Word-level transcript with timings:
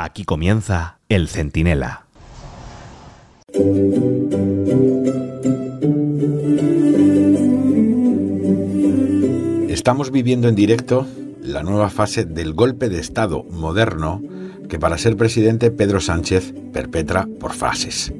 Aquí 0.00 0.22
comienza 0.22 1.00
El 1.08 1.26
Centinela. 1.26 2.06
Estamos 9.68 10.12
viviendo 10.12 10.48
en 10.48 10.54
directo 10.54 11.04
la 11.42 11.64
nueva 11.64 11.90
fase 11.90 12.24
del 12.24 12.52
golpe 12.52 12.88
de 12.88 13.00
Estado 13.00 13.42
moderno 13.50 14.22
que 14.68 14.78
para 14.78 14.98
ser 14.98 15.16
presidente 15.16 15.72
Pedro 15.72 15.98
Sánchez 15.98 16.54
perpetra 16.72 17.26
por 17.40 17.52
fases. 17.52 18.12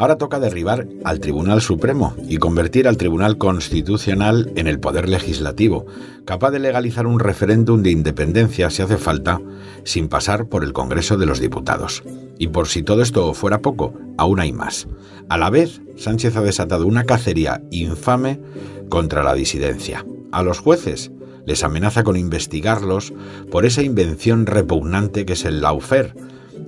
Ahora 0.00 0.16
toca 0.16 0.40
derribar 0.40 0.88
al 1.04 1.20
Tribunal 1.20 1.60
Supremo 1.60 2.16
y 2.26 2.38
convertir 2.38 2.88
al 2.88 2.96
Tribunal 2.96 3.36
Constitucional 3.36 4.50
en 4.56 4.66
el 4.66 4.80
poder 4.80 5.10
legislativo, 5.10 5.84
capaz 6.24 6.52
de 6.52 6.58
legalizar 6.58 7.06
un 7.06 7.20
referéndum 7.20 7.82
de 7.82 7.90
independencia 7.90 8.70
si 8.70 8.80
hace 8.80 8.96
falta, 8.96 9.42
sin 9.84 10.08
pasar 10.08 10.46
por 10.46 10.64
el 10.64 10.72
Congreso 10.72 11.18
de 11.18 11.26
los 11.26 11.38
Diputados. 11.38 12.02
Y 12.38 12.46
por 12.48 12.68
si 12.68 12.82
todo 12.82 13.02
esto 13.02 13.34
fuera 13.34 13.60
poco, 13.60 13.92
aún 14.16 14.40
hay 14.40 14.54
más. 14.54 14.88
A 15.28 15.36
la 15.36 15.50
vez, 15.50 15.82
Sánchez 15.98 16.34
ha 16.34 16.40
desatado 16.40 16.86
una 16.86 17.04
cacería 17.04 17.60
infame 17.70 18.40
contra 18.88 19.22
la 19.22 19.34
disidencia. 19.34 20.06
A 20.32 20.42
los 20.42 20.60
jueces 20.60 21.10
les 21.44 21.62
amenaza 21.62 22.04
con 22.04 22.16
investigarlos 22.16 23.12
por 23.50 23.66
esa 23.66 23.82
invención 23.82 24.46
repugnante 24.46 25.26
que 25.26 25.34
es 25.34 25.44
el 25.44 25.60
laufer, 25.60 26.14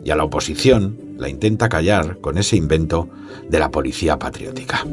y 0.04 0.10
a 0.10 0.16
la 0.16 0.24
oposición 0.24 0.98
la 1.22 1.28
intenta 1.28 1.68
callar 1.68 2.18
con 2.20 2.36
ese 2.36 2.56
invento 2.56 3.08
de 3.48 3.58
la 3.58 3.70
policía 3.70 4.18
patriótica. 4.18 4.84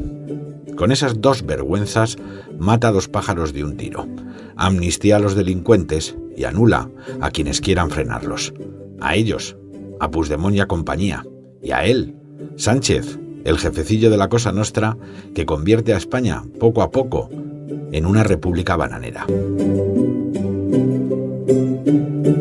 Con 0.78 0.94
esas 0.94 1.20
dos 1.20 1.46
vergüenzas 1.46 2.18
mata 2.58 2.88
a 2.88 2.92
dos 2.92 3.10
pájaros 3.10 3.52
de 3.52 3.66
un 3.66 3.76
tiro, 3.76 4.08
amnistía 4.55 5.18
a 5.18 5.20
los 5.20 5.36
delincuentes 5.36 6.16
y 6.38 6.46
anula 6.46 6.90
a 7.20 7.32
quienes 7.32 7.60
quieran 7.60 7.90
frenarlos. 7.90 8.54
A 9.02 9.16
ellos, 9.16 9.58
a 10.00 10.10
Puigdemont 10.12 10.55
y 10.55 10.62
a 10.62 10.68
compañía, 10.68 11.26
y 11.62 11.72
a 11.72 11.84
él, 11.84 12.16
Sánchez, 12.55 13.20
el 13.44 13.58
jefecillo 13.58 14.10
de 14.10 14.18
la 14.18 14.30
Cosa 14.30 14.52
Nostra, 14.52 14.98
que 15.34 15.46
convierte 15.46 15.93
a 15.93 15.98
España, 15.98 16.43
poco 16.60 16.82
a 16.82 16.91
poco, 16.91 17.30
en 17.91 18.05
una 18.05 18.24
república 18.24 18.76
bananera. 18.77 19.26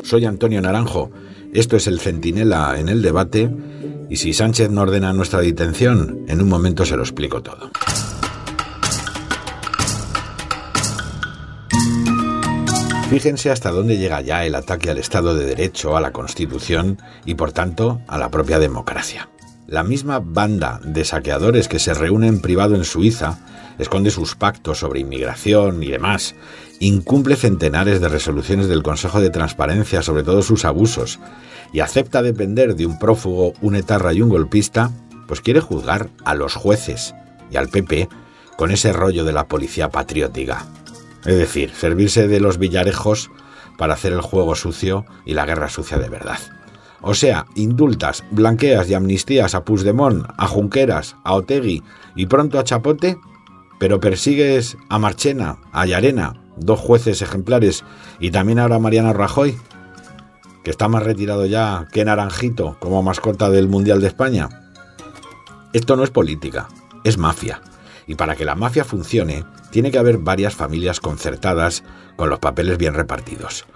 Soy 0.03 0.25
Antonio 0.27 0.61
Naranjo, 0.61 1.11
esto 1.55 1.77
es 1.77 1.87
el 1.87 1.99
Centinela 1.99 2.79
en 2.79 2.89
el 2.89 3.01
debate, 3.01 3.51
y 4.11 4.17
si 4.17 4.33
Sánchez 4.33 4.71
no 4.71 4.83
ordena 4.83 5.13
nuestra 5.13 5.41
detención, 5.41 6.25
en 6.29 6.41
un 6.41 6.49
momento 6.49 6.85
se 6.85 6.97
lo 6.97 7.03
explico 7.03 7.43
todo. 7.43 7.71
Fíjense 13.11 13.51
hasta 13.51 13.71
dónde 13.71 13.97
llega 13.97 14.21
ya 14.21 14.45
el 14.45 14.55
ataque 14.55 14.91
al 14.91 14.99
Estado 14.99 15.35
de 15.35 15.47
Derecho, 15.47 15.97
a 15.97 16.01
la 16.01 16.13
Constitución 16.13 16.99
y 17.25 17.37
por 17.37 17.53
tanto 17.53 18.03
a 18.07 18.19
la 18.19 18.31
propia 18.31 18.59
democracia. 18.59 19.31
La 19.67 19.83
misma 19.83 20.19
banda 20.19 20.79
de 20.85 21.05
saqueadores 21.05 21.69
que 21.69 21.79
se 21.79 21.95
reúne 21.95 22.27
en 22.27 22.41
privado 22.41 22.75
en 22.75 22.85
Suiza 22.85 23.39
esconde 23.79 24.11
sus 24.11 24.35
pactos 24.35 24.79
sobre 24.79 25.01
inmigración 25.01 25.83
y 25.83 25.91
demás, 25.91 26.35
incumple 26.81 27.37
centenares 27.37 28.01
de 28.01 28.09
resoluciones 28.09 28.69
del 28.69 28.83
Consejo 28.83 29.21
de 29.21 29.31
Transparencia 29.31 30.03
sobre 30.03 30.23
todos 30.23 30.47
sus 30.47 30.65
abusos 30.65 31.19
y 31.73 31.81
acepta 31.81 32.23
depender 32.23 32.75
de 32.75 32.87
un 32.87 32.99
prófugo, 32.99 33.55
un 33.61 33.77
etarra 33.77 34.13
y 34.13 34.23
un 34.23 34.29
golpista, 34.29 34.91
pues 35.27 35.41
quiere 35.41 35.61
juzgar 35.61 36.11
a 36.25 36.35
los 36.35 36.55
jueces 36.55 37.15
y 37.51 37.57
al 37.57 37.69
PP 37.69 38.09
con 38.57 38.71
ese 38.71 38.93
rollo 38.93 39.25
de 39.25 39.33
la 39.33 39.47
policía 39.47 39.91
patriótica. 39.91 40.67
Es 41.25 41.37
decir, 41.37 41.73
servirse 41.75 42.29
de 42.29 42.41
los 42.41 42.59
villarejos 42.59 43.31
para 43.77 43.95
hacer 43.95 44.13
el 44.13 44.21
juego 44.21 44.55
sucio 44.55 45.05
y 45.25 45.35
la 45.35 45.47
guerra 45.47 45.69
sucia 45.69 45.99
de 45.99 46.09
verdad. 46.09 46.39
O 47.01 47.15
sea, 47.15 47.47
indultas, 47.55 48.25
blanqueas 48.31 48.91
y 48.91 48.95
amnistías 48.95 49.55
a 49.55 49.65
Puigdemont, 49.65 50.27
a 50.37 50.49
Junqueras, 50.49 51.17
a 51.23 51.35
Otegui 51.35 51.83
y 52.17 52.27
pronto 52.27 52.59
a 52.59 52.65
Chapote 52.65 53.19
pero 53.79 54.01
persigues 54.01 54.77
a 54.89 54.99
Marchena, 54.99 55.59
a 55.73 55.87
Yarena, 55.87 56.41
dos 56.57 56.81
jueces 56.81 57.23
ejemplares, 57.23 57.85
y 58.19 58.31
también 58.31 58.59
ahora 58.59 58.77
a 58.77 58.81
Mariana 58.81 59.13
Rajoy, 59.13 59.57
que 60.65 60.71
está 60.71 60.89
más 60.89 61.03
retirado 61.03 61.47
ya 61.47 61.87
que 61.93 62.05
Naranjito 62.05 62.77
como 62.81 63.03
mascota 63.03 63.51
del 63.51 63.69
Mundial 63.69 64.01
de 64.01 64.09
España. 64.09 64.49
Esto 65.73 65.97
no 65.97 66.05
es 66.05 66.11
política, 66.11 66.69
es 67.05 67.19
mafia. 67.19 67.63
Y 68.07 68.15
para 68.15 68.37
que 68.37 68.45
la 68.45 68.55
mafia 68.55 68.85
funcione, 68.85 69.45
tiene 69.71 69.91
que 69.91 69.99
haber 69.99 70.19
varias 70.19 70.55
familias 70.55 70.99
concertadas 70.99 71.85
con 72.17 72.31
los 72.31 72.39
papeles 72.39 72.79
bien 72.79 72.95
repartidos. 72.95 73.67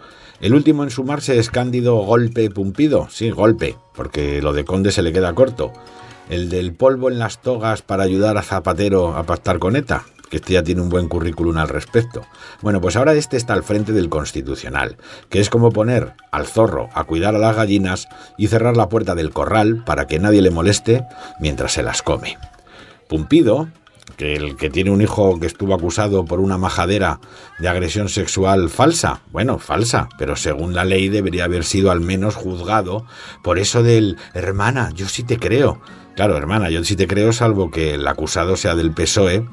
El 0.40 0.54
último 0.54 0.82
en 0.82 0.90
sumarse 0.90 1.38
es 1.38 1.50
Cándido 1.50 1.96
Golpe 1.96 2.50
Pumpido, 2.50 3.08
sí, 3.10 3.30
golpe, 3.30 3.76
porque 3.94 4.42
lo 4.42 4.52
de 4.52 4.64
Conde 4.64 4.90
se 4.90 5.02
le 5.02 5.12
queda 5.12 5.34
corto 5.34 5.72
el 6.28 6.48
del 6.48 6.74
polvo 6.74 7.10
en 7.10 7.18
las 7.18 7.40
togas 7.40 7.82
para 7.82 8.04
ayudar 8.04 8.36
a 8.38 8.42
Zapatero 8.42 9.16
a 9.16 9.24
pactar 9.24 9.58
con 9.58 9.76
ETA, 9.76 10.04
que 10.30 10.36
este 10.36 10.54
ya 10.54 10.62
tiene 10.62 10.80
un 10.80 10.88
buen 10.88 11.08
currículum 11.08 11.58
al 11.58 11.68
respecto. 11.68 12.24
Bueno, 12.62 12.80
pues 12.80 12.96
ahora 12.96 13.12
este 13.12 13.36
está 13.36 13.52
al 13.52 13.62
frente 13.62 13.92
del 13.92 14.08
Constitucional, 14.08 14.96
que 15.28 15.40
es 15.40 15.50
como 15.50 15.72
poner 15.72 16.14
al 16.30 16.46
zorro 16.46 16.88
a 16.94 17.04
cuidar 17.04 17.34
a 17.34 17.38
las 17.38 17.54
gallinas 17.54 18.08
y 18.38 18.48
cerrar 18.48 18.76
la 18.76 18.88
puerta 18.88 19.14
del 19.14 19.30
corral 19.30 19.82
para 19.84 20.06
que 20.06 20.18
nadie 20.18 20.40
le 20.40 20.50
moleste 20.50 21.04
mientras 21.38 21.72
se 21.72 21.82
las 21.82 22.02
come. 22.02 22.38
Pumpido, 23.08 23.68
el 24.22 24.56
que 24.56 24.70
tiene 24.70 24.90
un 24.90 25.02
hijo 25.02 25.38
que 25.38 25.46
estuvo 25.46 25.74
acusado 25.74 26.24
por 26.24 26.40
una 26.40 26.58
majadera 26.58 27.20
de 27.58 27.68
agresión 27.68 28.08
sexual 28.08 28.70
falsa, 28.70 29.20
bueno, 29.32 29.58
falsa, 29.58 30.08
pero 30.18 30.36
según 30.36 30.74
la 30.74 30.84
ley 30.84 31.08
debería 31.08 31.44
haber 31.44 31.64
sido 31.64 31.90
al 31.90 32.00
menos 32.00 32.34
juzgado 32.34 33.04
por 33.42 33.58
eso 33.58 33.82
del 33.82 34.16
hermana, 34.34 34.90
yo 34.94 35.08
sí 35.08 35.22
te 35.22 35.38
creo. 35.38 35.80
Claro, 36.14 36.36
hermana, 36.36 36.68
yo 36.70 36.84
sí 36.84 36.94
te 36.94 37.06
creo, 37.06 37.32
salvo 37.32 37.70
que 37.70 37.94
el 37.94 38.06
acusado 38.06 38.56
sea 38.56 38.74
del 38.74 38.92
PSOE. 38.92 39.46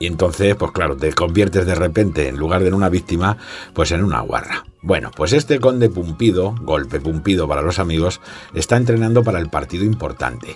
Y 0.00 0.06
entonces, 0.06 0.54
pues 0.54 0.70
claro, 0.72 0.96
te 0.96 1.12
conviertes 1.12 1.66
de 1.66 1.74
repente, 1.74 2.28
en 2.28 2.36
lugar 2.36 2.62
de 2.62 2.68
en 2.68 2.74
una 2.74 2.88
víctima, 2.88 3.36
pues 3.74 3.90
en 3.90 4.04
una 4.04 4.20
guarra. 4.20 4.64
Bueno, 4.80 5.10
pues 5.14 5.32
este 5.32 5.58
conde 5.58 5.90
Pumpido, 5.90 6.54
golpe 6.62 7.00
Pumpido 7.00 7.48
para 7.48 7.62
los 7.62 7.80
amigos, 7.80 8.20
está 8.54 8.76
entrenando 8.76 9.24
para 9.24 9.40
el 9.40 9.50
partido 9.50 9.84
importante, 9.84 10.54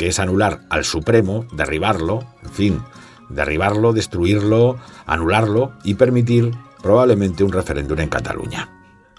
que 0.00 0.08
es 0.08 0.18
anular 0.18 0.62
al 0.70 0.86
Supremo, 0.86 1.44
derribarlo, 1.52 2.24
en 2.42 2.50
fin, 2.50 2.82
derribarlo, 3.28 3.92
destruirlo, 3.92 4.78
anularlo 5.04 5.72
y 5.84 5.92
permitir 5.92 6.52
probablemente 6.82 7.44
un 7.44 7.52
referéndum 7.52 7.98
en 7.98 8.08
Cataluña. 8.08 8.70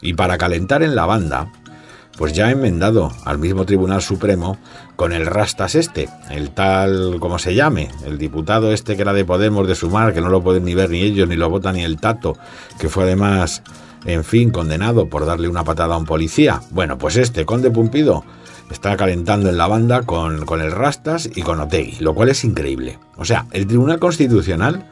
Y 0.01 0.15
para 0.15 0.39
calentar 0.39 0.81
en 0.81 0.95
la 0.95 1.05
banda, 1.05 1.51
pues 2.17 2.33
ya 2.33 2.47
ha 2.47 2.51
enmendado 2.51 3.11
al 3.25 3.37
mismo 3.37 3.63
Tribunal 3.63 4.01
Supremo 4.01 4.57
con 4.95 5.13
el 5.13 5.27
Rastas 5.27 5.75
este, 5.75 6.09
el 6.31 6.49
tal, 6.49 7.19
como 7.19 7.37
se 7.37 7.53
llame, 7.53 7.89
el 8.07 8.17
diputado 8.17 8.73
este 8.73 8.95
que 8.95 9.03
era 9.03 9.13
de 9.13 9.23
Podemos, 9.23 9.67
de 9.67 9.75
Sumar, 9.75 10.15
que 10.15 10.21
no 10.21 10.29
lo 10.29 10.41
pueden 10.41 10.65
ni 10.65 10.73
ver 10.73 10.89
ni 10.89 11.01
ellos, 11.03 11.29
ni 11.29 11.35
lo 11.35 11.47
vota 11.47 11.71
ni 11.71 11.83
el 11.83 11.97
Tato, 11.97 12.39
que 12.79 12.89
fue 12.89 13.03
además, 13.03 13.61
en 14.05 14.23
fin, 14.23 14.49
condenado 14.49 15.09
por 15.09 15.27
darle 15.27 15.47
una 15.47 15.63
patada 15.63 15.93
a 15.93 15.99
un 15.99 16.05
policía. 16.05 16.59
Bueno, 16.71 16.97
pues 16.97 17.17
este, 17.17 17.45
Conde 17.45 17.69
Pumpido, 17.69 18.23
está 18.71 18.97
calentando 18.97 19.49
en 19.49 19.57
la 19.57 19.67
banda 19.67 20.03
con, 20.03 20.45
con 20.45 20.61
el 20.61 20.71
Rastas 20.71 21.29
y 21.33 21.41
con 21.41 21.59
Otegui, 21.59 21.97
lo 21.99 22.13
cual 22.13 22.29
es 22.29 22.43
increíble. 22.43 22.99
O 23.17 23.25
sea, 23.25 23.45
el 23.51 23.67
Tribunal 23.67 23.99
Constitucional 23.99 24.89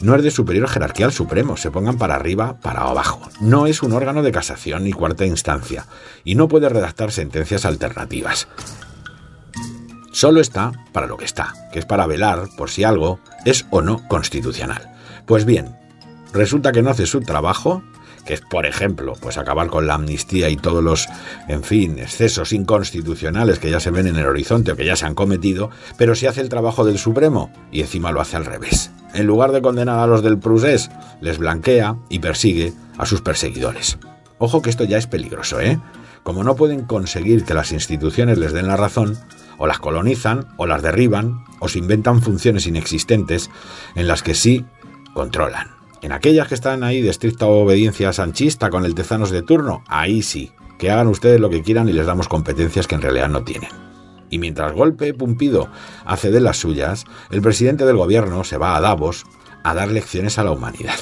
no 0.00 0.14
es 0.14 0.22
de 0.22 0.30
superior 0.30 0.68
jerarquía 0.68 1.06
al 1.06 1.12
Supremo, 1.12 1.56
se 1.56 1.70
pongan 1.70 1.98
para 1.98 2.16
arriba, 2.16 2.56
para 2.60 2.82
abajo. 2.82 3.22
No 3.40 3.66
es 3.66 3.82
un 3.82 3.92
órgano 3.92 4.22
de 4.22 4.32
casación 4.32 4.84
ni 4.84 4.92
cuarta 4.92 5.24
instancia, 5.24 5.86
y 6.24 6.34
no 6.34 6.48
puede 6.48 6.68
redactar 6.68 7.12
sentencias 7.12 7.64
alternativas. 7.64 8.48
Solo 10.12 10.40
está 10.40 10.72
para 10.92 11.06
lo 11.06 11.16
que 11.16 11.24
está, 11.24 11.52
que 11.72 11.78
es 11.78 11.84
para 11.84 12.06
velar 12.06 12.48
por 12.56 12.70
si 12.70 12.84
algo 12.84 13.20
es 13.44 13.66
o 13.70 13.82
no 13.82 14.06
constitucional. 14.08 14.90
Pues 15.26 15.44
bien, 15.44 15.76
resulta 16.32 16.72
que 16.72 16.82
no 16.82 16.90
hace 16.90 17.06
su 17.06 17.20
trabajo, 17.20 17.82
que 18.26 18.34
es, 18.34 18.40
por 18.40 18.66
ejemplo, 18.66 19.14
pues 19.20 19.38
acabar 19.38 19.68
con 19.68 19.86
la 19.86 19.94
amnistía 19.94 20.48
y 20.50 20.56
todos 20.56 20.82
los, 20.82 21.08
en 21.48 21.62
fin, 21.62 21.98
excesos 21.98 22.52
inconstitucionales 22.52 23.58
que 23.58 23.70
ya 23.70 23.80
se 23.80 23.90
ven 23.90 24.06
en 24.06 24.16
el 24.16 24.26
horizonte 24.26 24.72
o 24.72 24.76
que 24.76 24.84
ya 24.84 24.96
se 24.96 25.06
han 25.06 25.14
cometido, 25.14 25.70
pero 25.96 26.14
si 26.14 26.26
hace 26.26 26.40
el 26.40 26.48
trabajo 26.48 26.84
del 26.84 26.98
Supremo 26.98 27.50
y 27.70 27.80
encima 27.80 28.12
lo 28.12 28.20
hace 28.20 28.36
al 28.36 28.44
revés 28.44 28.90
en 29.16 29.26
lugar 29.26 29.52
de 29.52 29.62
condenar 29.62 29.98
a 29.98 30.06
los 30.06 30.22
del 30.22 30.38
Prusés, 30.38 30.90
les 31.20 31.38
blanquea 31.38 31.96
y 32.08 32.18
persigue 32.18 32.72
a 32.98 33.06
sus 33.06 33.22
perseguidores. 33.22 33.98
Ojo 34.38 34.62
que 34.62 34.70
esto 34.70 34.84
ya 34.84 34.98
es 34.98 35.06
peligroso, 35.06 35.60
¿eh? 35.60 35.80
Como 36.22 36.44
no 36.44 36.56
pueden 36.56 36.82
conseguir 36.82 37.44
que 37.44 37.54
las 37.54 37.72
instituciones 37.72 38.38
les 38.38 38.52
den 38.52 38.66
la 38.66 38.76
razón, 38.76 39.16
o 39.58 39.66
las 39.66 39.78
colonizan, 39.78 40.48
o 40.56 40.66
las 40.66 40.82
derriban, 40.82 41.44
o 41.60 41.68
se 41.68 41.78
inventan 41.78 42.20
funciones 42.20 42.66
inexistentes 42.66 43.48
en 43.94 44.06
las 44.06 44.22
que 44.22 44.34
sí 44.34 44.66
controlan. 45.14 45.75
En 46.02 46.12
aquellas 46.12 46.48
que 46.48 46.54
están 46.54 46.84
ahí 46.84 47.02
de 47.02 47.10
estricta 47.10 47.46
obediencia 47.46 48.12
sanchista 48.12 48.70
con 48.70 48.84
el 48.84 48.94
tezanos 48.94 49.30
de 49.30 49.42
turno, 49.42 49.82
ahí 49.88 50.22
sí, 50.22 50.52
que 50.78 50.90
hagan 50.90 51.08
ustedes 51.08 51.40
lo 51.40 51.50
que 51.50 51.62
quieran 51.62 51.88
y 51.88 51.92
les 51.92 52.06
damos 52.06 52.28
competencias 52.28 52.86
que 52.86 52.94
en 52.94 53.02
realidad 53.02 53.28
no 53.28 53.44
tienen. 53.44 53.70
Y 54.28 54.38
mientras 54.38 54.72
Golpe 54.72 55.14
Pumpido 55.14 55.68
hace 56.04 56.30
de 56.30 56.40
las 56.40 56.58
suyas, 56.58 57.04
el 57.30 57.42
presidente 57.42 57.86
del 57.86 57.96
gobierno 57.96 58.44
se 58.44 58.58
va 58.58 58.76
a 58.76 58.80
Davos 58.80 59.24
a 59.62 59.74
dar 59.74 59.90
lecciones 59.90 60.38
a 60.38 60.44
la 60.44 60.50
humanidad. 60.50 60.98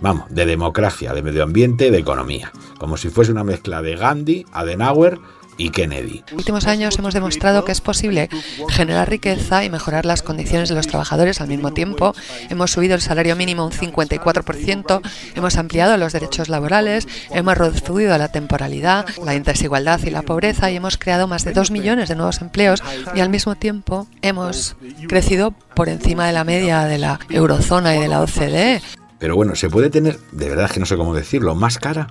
Vamos, 0.00 0.26
de 0.28 0.46
democracia, 0.46 1.14
de 1.14 1.22
medio 1.22 1.42
ambiente, 1.42 1.90
de 1.90 1.98
economía. 1.98 2.52
Como 2.78 2.96
si 2.96 3.08
fuese 3.08 3.32
una 3.32 3.44
mezcla 3.44 3.80
de 3.82 3.96
Gandhi, 3.96 4.44
Adenauer 4.52 5.18
y 5.56 5.70
Kennedy. 5.70 6.18
En 6.18 6.32
los 6.32 6.38
últimos 6.38 6.66
años 6.66 6.98
hemos 6.98 7.14
demostrado 7.14 7.64
que 7.64 7.72
es 7.72 7.80
posible 7.80 8.28
generar 8.68 9.08
riqueza 9.08 9.64
y 9.64 9.70
mejorar 9.70 10.04
las 10.04 10.22
condiciones 10.22 10.68
de 10.68 10.74
los 10.74 10.86
trabajadores 10.86 11.40
al 11.40 11.48
mismo 11.48 11.72
tiempo. 11.72 12.14
Hemos 12.50 12.72
subido 12.72 12.94
el 12.94 13.00
salario 13.00 13.36
mínimo 13.36 13.64
un 13.64 13.72
54%, 13.72 15.00
hemos 15.34 15.56
ampliado 15.56 15.96
los 15.96 16.12
derechos 16.12 16.48
laborales, 16.48 17.08
hemos 17.30 17.56
reducido 17.56 17.86
la 18.18 18.28
temporalidad, 18.28 19.06
la 19.24 19.38
desigualdad 19.38 20.00
y 20.04 20.10
la 20.10 20.22
pobreza 20.22 20.70
y 20.70 20.76
hemos 20.76 20.98
creado 20.98 21.26
más 21.28 21.44
de 21.44 21.52
2 21.52 21.70
millones 21.70 22.08
de 22.08 22.16
nuevos 22.16 22.40
empleos 22.40 22.82
y 23.14 23.20
al 23.20 23.28
mismo 23.28 23.54
tiempo 23.54 24.08
hemos 24.22 24.76
crecido 25.08 25.52
por 25.74 25.88
encima 25.88 26.26
de 26.26 26.32
la 26.32 26.44
media 26.44 26.84
de 26.84 26.98
la 26.98 27.20
eurozona 27.30 27.96
y 27.96 28.00
de 28.00 28.08
la 28.08 28.20
OCDE. 28.22 28.82
Pero 29.18 29.36
bueno, 29.36 29.54
¿se 29.54 29.70
puede 29.70 29.88
tener, 29.88 30.18
de 30.32 30.48
verdad 30.48 30.70
que 30.70 30.80
no 30.80 30.86
sé 30.86 30.96
cómo 30.96 31.14
decirlo, 31.14 31.54
más 31.54 31.78
cara? 31.78 32.08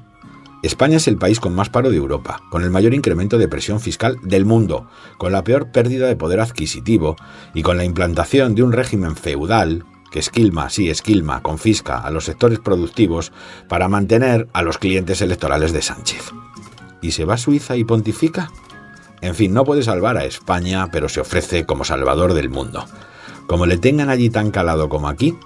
España 0.65 0.97
es 0.97 1.07
el 1.07 1.17
país 1.17 1.39
con 1.39 1.53
más 1.53 1.69
paro 1.69 1.91
de 1.91 1.97
Europa, 1.97 2.41
con 2.49 2.63
el 2.63 2.71
mayor 2.71 2.93
incremento 2.93 3.37
de 3.37 3.47
presión 3.47 3.79
fiscal 3.79 4.17
del 4.23 4.45
mundo, 4.45 4.87
con 5.17 5.31
la 5.31 5.43
peor 5.43 5.71
pérdida 5.71 6.07
de 6.07 6.15
poder 6.15 6.39
adquisitivo 6.39 7.15
y 7.53 7.61
con 7.61 7.77
la 7.77 7.85
implantación 7.85 8.55
de 8.55 8.63
un 8.63 8.71
régimen 8.71 9.15
feudal 9.15 9.85
que 10.11 10.19
esquilma, 10.19 10.69
sí, 10.69 10.89
esquilma, 10.89 11.41
confisca 11.41 11.99
a 11.99 12.09
los 12.09 12.25
sectores 12.25 12.59
productivos 12.59 13.31
para 13.67 13.89
mantener 13.89 14.47
a 14.53 14.61
los 14.61 14.77
clientes 14.77 15.21
electorales 15.21 15.73
de 15.73 15.81
Sánchez. 15.81 16.31
¿Y 17.01 17.11
se 17.11 17.25
va 17.25 17.35
a 17.35 17.37
Suiza 17.37 17.75
y 17.75 17.83
pontifica? 17.83 18.49
En 19.21 19.35
fin, 19.35 19.53
no 19.53 19.65
puede 19.65 19.83
salvar 19.83 20.17
a 20.17 20.25
España, 20.25 20.89
pero 20.91 21.09
se 21.09 21.21
ofrece 21.21 21.65
como 21.65 21.83
salvador 21.83 22.33
del 22.33 22.49
mundo. 22.49 22.85
Como 23.47 23.65
le 23.65 23.77
tengan 23.77 24.09
allí 24.09 24.29
tan 24.29 24.51
calado 24.51 24.89
como 24.89 25.09
aquí, 25.09 25.37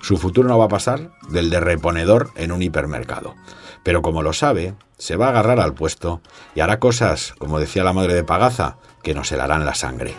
su 0.00 0.16
futuro 0.16 0.48
no 0.48 0.58
va 0.58 0.66
a 0.66 0.68
pasar 0.68 1.10
del 1.30 1.50
de 1.50 1.60
reponedor 1.60 2.30
en 2.36 2.52
un 2.52 2.62
hipermercado. 2.62 3.34
Pero 3.82 4.02
como 4.02 4.22
lo 4.22 4.32
sabe, 4.32 4.74
se 4.98 5.16
va 5.16 5.26
a 5.26 5.28
agarrar 5.30 5.60
al 5.60 5.74
puesto 5.74 6.20
y 6.54 6.60
hará 6.60 6.78
cosas, 6.78 7.34
como 7.38 7.60
decía 7.60 7.84
la 7.84 7.92
madre 7.92 8.14
de 8.14 8.24
Pagaza, 8.24 8.78
que 9.02 9.14
nos 9.14 9.30
helarán 9.32 9.64
la 9.64 9.74
sangre. 9.74 10.14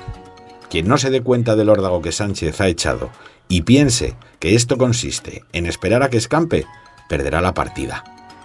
Quien 0.70 0.88
no 0.88 0.98
se 0.98 1.10
dé 1.10 1.22
cuenta 1.22 1.56
del 1.56 1.70
órdago 1.70 2.02
que 2.02 2.12
Sánchez 2.12 2.60
ha 2.62 2.68
echado 2.68 3.10
y 3.48 3.62
piense 3.62 4.16
que 4.40 4.56
esto 4.56 4.78
consiste 4.78 5.44
en 5.54 5.66
esperar 5.66 6.04
a 6.04 6.10
que 6.10 6.18
escampe, 6.18 6.66
perderá 7.10 7.42
la 7.42 7.54
partida. 7.54 8.04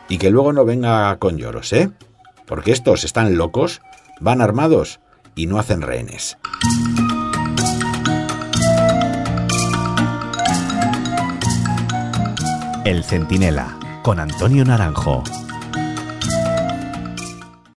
Y 0.08 0.18
que 0.18 0.30
luego 0.30 0.52
no 0.52 0.64
venga 0.64 1.16
con 1.18 1.38
lloros, 1.38 1.72
¿eh? 1.72 1.90
Porque 2.46 2.72
estos 2.72 3.04
están 3.04 3.36
locos, 3.36 3.80
van 4.20 4.40
armados 4.40 5.00
y 5.34 5.46
no 5.46 5.58
hacen 5.58 5.82
rehenes. 5.82 6.36
El 12.92 13.04
Centinela 13.04 13.78
con 14.02 14.20
Antonio 14.20 14.66
Naranjo. 14.66 15.22